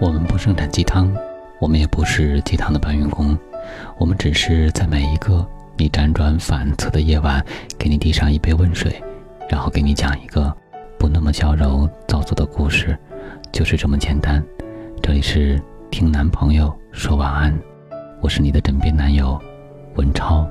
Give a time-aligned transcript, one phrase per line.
[0.00, 1.14] 我们不生产鸡汤，
[1.60, 3.38] 我们也不是鸡汤的搬运工，
[3.98, 7.44] 我们只是在每一个你辗转反侧的夜晚，
[7.78, 8.90] 给你递上一杯温水，
[9.46, 10.56] 然后给你讲一个
[10.98, 12.98] 不那么娇柔造作的故事，
[13.52, 14.42] 就是这么简单。
[15.02, 17.54] 这里是听男朋友说晚安，
[18.22, 19.38] 我是你的枕边男友
[19.96, 20.48] 文超。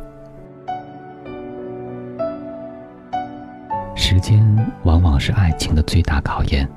[3.96, 4.39] 时间
[4.84, 6.70] 往往是爱情的最大考验。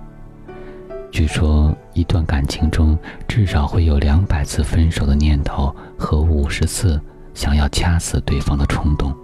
[1.12, 2.98] 据说，一段感情中
[3.28, 6.98] 至少会有两百次分手的念头和五十次
[7.34, 9.14] 想要掐死对方的冲动。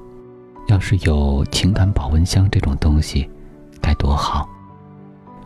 [0.68, 3.30] 要是有情感保温箱这种东西，
[3.80, 4.46] 该多好！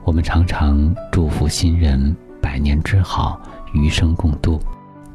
[0.03, 3.41] 我们常常祝福新人百年之好，
[3.73, 4.61] 余生共度。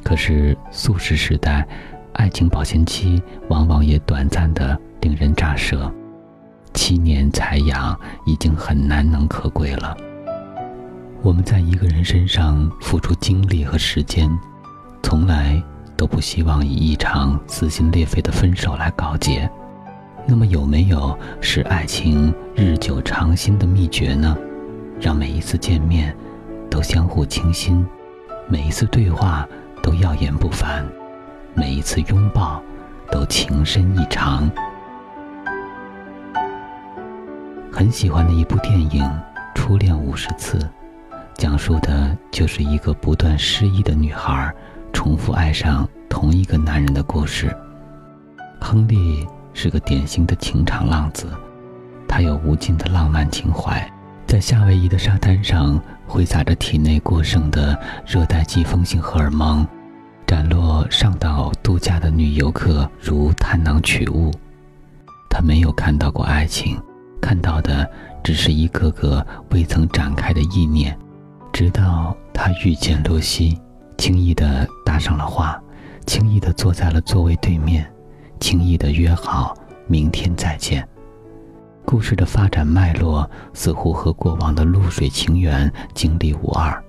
[0.04, 1.68] 可是素食时代，
[2.14, 5.92] 爱情保鲜期往往也短暂的令人咋舌。
[6.74, 9.98] 七年才养已经很难能可贵了。
[11.24, 14.30] 我们在一个人身上付出精力和时间，
[15.04, 15.62] 从来
[15.98, 19.50] 都不希望以一场撕心裂肺的分手来告捷。
[20.26, 24.38] 那么有没有使爱情日久长新的秘诀呢？
[25.00, 26.16] 让每一次见面
[26.70, 27.86] 都相互倾心，
[28.48, 29.48] 每一次对话
[29.82, 30.86] 都耀眼不凡，
[31.54, 32.62] 每一次拥抱
[33.12, 34.50] 都情深意长。
[37.72, 39.04] 很喜欢的一部电影
[39.54, 40.58] 《初恋五十次》，
[41.38, 44.52] 讲述的就是一个不断失忆的女孩，
[44.92, 47.56] 重复爱上同一个男人的故事。
[48.60, 51.28] 亨利是个典型的情场浪子，
[52.08, 53.88] 他有无尽的浪漫情怀，
[54.26, 59.66] 在夏威夷的沙滩上挥洒着体内过剩的热带季风性荷尔蒙，
[60.26, 64.32] 展落上岛度假的女游客如探囊取物。
[65.30, 66.82] 他没有看到过爱情。
[67.20, 67.90] 看到的
[68.24, 70.98] 只是一个个未曾展开的意念，
[71.58, 73.60] 直到他遇见露西，
[73.98, 75.60] 轻易地搭上了话，
[76.06, 77.92] 轻易地坐在了座位对面，
[78.40, 80.88] 轻易地约好明天再见。
[81.84, 86.80] 故事的发展脉络似乎和过往的露水情缘经历无二。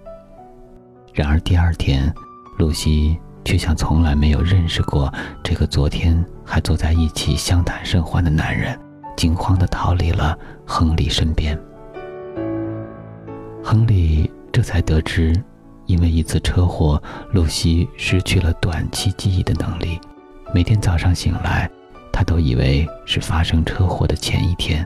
[1.14, 2.12] 然而第二天，
[2.58, 5.10] 露西却像从来没有认识过
[5.42, 8.78] 这个昨天还坐在一起相谈甚欢的男人。
[9.16, 11.58] 惊慌地逃离了亨利身边。
[13.64, 15.40] 亨利这才得知，
[15.86, 20.00] 因为一次车祸，露西失去了短期记忆的能力。
[20.52, 21.70] 每天早上醒来，
[22.12, 24.84] 他都以为是发生车祸的前一天，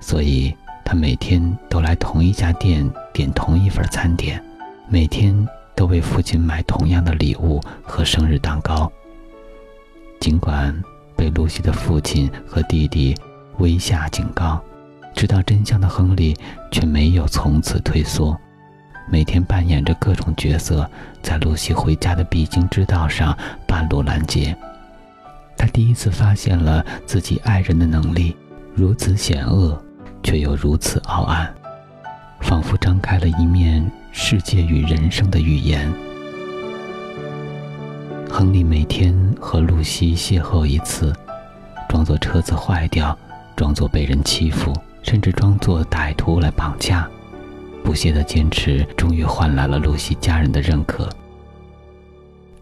[0.00, 0.54] 所以
[0.84, 4.40] 他每天都来同一家店点同一份餐点，
[4.88, 5.34] 每天
[5.74, 8.88] 都为父亲买同样的礼物和生日蛋糕。
[10.20, 10.72] 尽管
[11.16, 13.12] 被露西的父亲和弟弟。
[13.58, 14.62] 威吓警告，
[15.16, 16.34] 知道真相的亨利
[16.70, 18.34] 却没有从此退缩，
[19.10, 20.88] 每天扮演着各种角色，
[21.20, 24.56] 在露西回家的必经之道上半路拦截。
[25.56, 28.36] 他第一次发现了自己爱人的能力，
[28.74, 29.76] 如此险恶，
[30.22, 31.52] 却又如此傲岸，
[32.40, 35.92] 仿佛张开了一面世界与人生的语言。
[38.30, 41.12] 亨利每天和露西邂逅一次，
[41.88, 43.16] 装作车子坏掉。
[43.56, 44.72] 装作被人欺负，
[45.02, 47.06] 甚至装作歹徒来绑架，
[47.90, 51.08] 不懈的坚持，终于换来了露西家人的认可。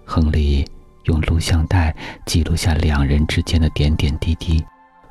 [0.06, 0.64] 亨利
[1.04, 1.94] 用录像带
[2.24, 4.64] 记录下两人之间的点点滴滴，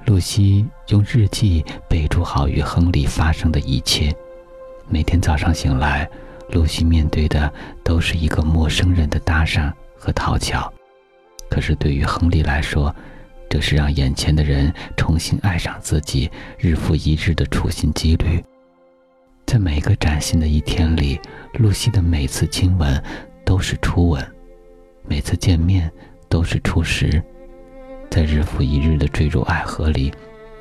[0.07, 4.11] 露西用日记备注好与亨利发生的一切。
[4.89, 6.09] 每天早上醒来，
[6.49, 7.53] 露西面对的
[7.83, 10.73] 都是一个陌生人的搭讪和讨巧，
[11.47, 12.93] 可是对于亨利来说，
[13.47, 18.43] 这是让眼前的人重新爱上自己，日复一日的处心积虑。
[19.47, 21.17] 在每个崭新的一天里，
[21.53, 23.01] 露西的每次亲吻
[23.45, 24.21] 都是初吻，
[25.05, 25.89] 每次见面
[26.27, 27.23] 都是初识。
[28.11, 30.13] 在日复一日的坠入爱河里，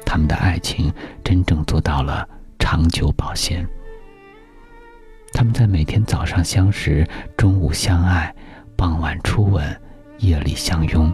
[0.05, 0.93] 他们的爱情
[1.25, 2.27] 真正做到了
[2.61, 3.67] 长久保鲜。
[5.33, 7.05] 他们在每天早上相识，
[7.37, 8.33] 中午相爱，
[8.77, 9.81] 傍晚初吻，
[10.19, 11.13] 夜里相拥。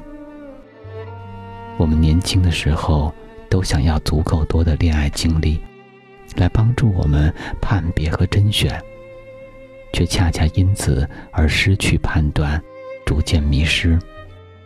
[1.78, 3.14] 我们年轻的时候，
[3.48, 5.58] 都想要足够多的恋爱经历，
[6.36, 8.80] 来帮助我们判别和甄选，
[9.92, 12.62] 却恰恰因此而失去判断，
[13.04, 13.98] 逐渐迷失。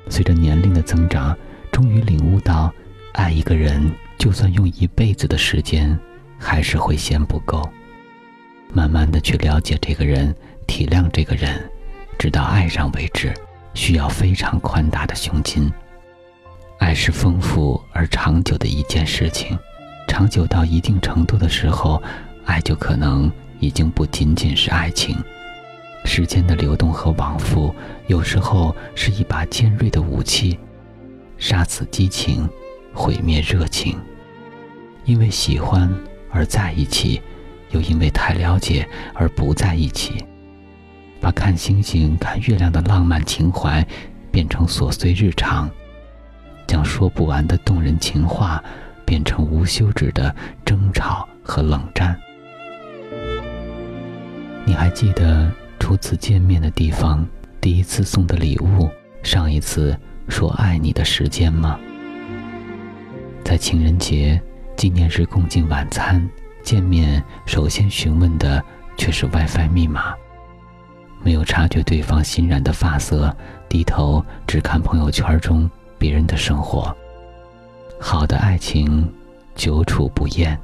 [0.08, 1.36] 随着年龄的增长，
[1.72, 2.72] 终于领悟到，
[3.12, 5.98] 爱一个人，就算用一辈子的时间，
[6.38, 7.68] 还是会嫌不够。
[8.72, 10.34] 慢慢的去了解这个人，
[10.66, 11.68] 体谅这个人，
[12.18, 13.32] 直到爱上为止，
[13.74, 15.72] 需要非常宽大的胸襟。
[16.78, 19.58] 爱是丰富而长久的一件事情，
[20.16, 22.02] 长久到一定程度的时候，
[22.46, 23.30] 爱就可能
[23.60, 25.14] 已经不仅仅是爱情。
[26.06, 27.74] 时间的流动和往复，
[28.06, 30.58] 有时候是一把尖锐的武器，
[31.36, 32.48] 杀死激情，
[32.94, 33.94] 毁灭热情。
[35.04, 35.94] 因为喜欢
[36.30, 37.20] 而在一起，
[37.72, 40.24] 又因为太了解而不在一起，
[41.20, 43.86] 把看星星、看月亮的浪漫情怀
[44.30, 45.68] 变成琐碎日常，
[46.66, 48.64] 将说不完的动人情话
[49.06, 52.14] 变成无休止的争吵和冷战。
[54.66, 57.24] 你还记得初次见面的地方，
[57.60, 58.90] 第一次送的礼物，
[59.22, 59.96] 上一次
[60.28, 61.78] 说爱你的时间吗？
[63.44, 64.42] 在情人节、
[64.76, 66.28] 纪念日共进晚餐，
[66.64, 68.60] 见面首先询问的
[68.98, 70.12] 却是 WiFi 密码，
[71.22, 73.34] 没有察觉对方欣然的发色，
[73.68, 76.94] 低头只看朋友圈中别人的生活。
[77.98, 79.12] 好的爱情，
[79.54, 80.58] 久处不厌，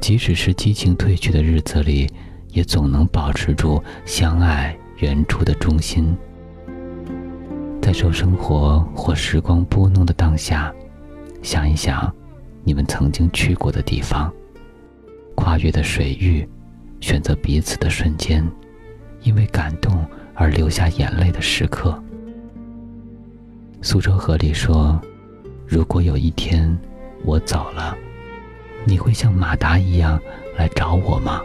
[0.00, 2.08] 即使是激情褪去的日子里。
[2.52, 6.16] 也总能保持住相爱原初的中心，
[7.80, 10.74] 在受生活或时光拨弄的当下，
[11.42, 12.12] 想一想
[12.64, 14.32] 你们曾经去过的地方，
[15.36, 16.44] 跨越的水域，
[17.00, 18.44] 选择彼此的瞬间，
[19.22, 20.04] 因为感动
[20.34, 22.02] 而流下眼泪的时刻。
[23.80, 25.00] 苏州河里说
[25.70, 26.76] ：“如果有一天
[27.22, 27.96] 我走了，
[28.84, 30.20] 你会像马达一样
[30.56, 31.40] 来找我吗？”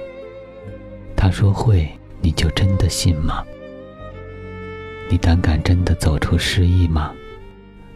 [1.15, 1.87] 他说会，
[2.21, 3.45] 你就真的信吗？
[5.11, 7.13] 你胆敢真的走出失意吗？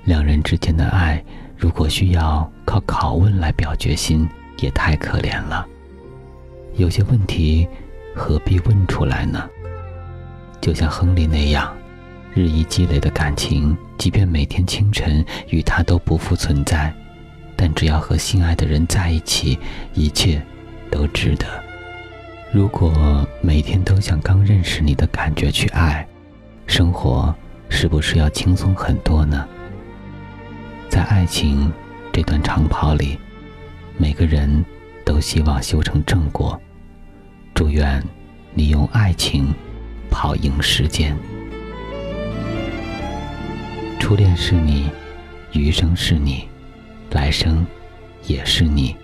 [0.04, 1.24] 两人之间的爱，
[1.58, 4.30] 如果需要靠拷问来表决心，
[4.60, 5.66] 也太可怜了。
[6.76, 7.68] 有些问题，
[8.14, 9.50] 何必问出来呢？
[10.62, 11.76] 就像亨利那样，
[12.34, 16.94] 日益积累的感情，即便每天清晨与他都不复存在，
[17.56, 19.58] 但只要和心爱的人在一起，
[19.94, 20.42] 一切
[20.92, 21.46] 都值得。
[22.52, 26.08] 如果每天都像刚认识你的感觉去爱，
[26.68, 27.34] 生活
[27.68, 29.48] 是不是要轻松很多呢？
[30.88, 31.72] 在爱情
[32.12, 33.18] 这段长跑里，
[33.98, 34.64] 每个人
[35.04, 36.60] 都希望修成正果。
[37.54, 38.04] 祝愿
[38.54, 39.54] 你用爱情
[40.10, 41.18] 跑赢时间。
[44.00, 44.90] 初恋是你，
[45.52, 46.48] 余生是你，
[47.12, 47.64] 来生
[48.26, 48.96] 也是你。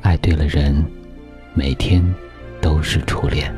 [0.00, 0.82] 爱对了人，
[1.52, 2.02] 每天。
[2.62, 3.52] 都是初恋。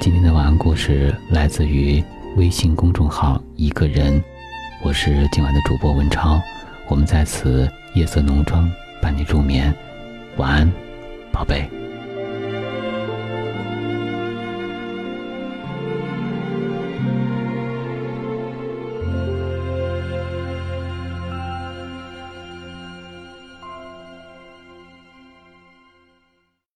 [0.00, 2.02] 今天的晚安故事来自于
[2.36, 4.20] 微信公众号“一个人”，
[4.82, 6.42] 我是今晚的主播文超，
[6.88, 8.68] 我们在此夜色浓妆
[9.00, 9.72] 伴你入眠，
[10.36, 10.72] 晚安，
[11.30, 11.81] 宝贝。